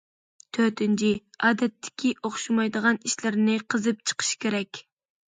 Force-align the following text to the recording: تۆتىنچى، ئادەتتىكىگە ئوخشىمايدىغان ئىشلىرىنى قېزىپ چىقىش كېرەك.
تۆتىنچى، 0.57 1.09
ئادەتتىكىگە 1.49 2.29
ئوخشىمايدىغان 2.29 2.97
ئىشلىرىنى 3.09 3.59
قېزىپ 3.75 4.01
چىقىش 4.13 4.31
كېرەك. 4.47 4.81